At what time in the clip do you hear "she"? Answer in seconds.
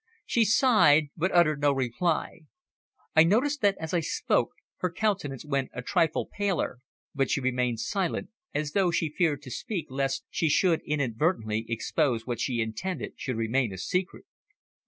0.25-0.45, 7.29-7.39, 8.89-9.09, 10.31-10.49, 12.39-12.61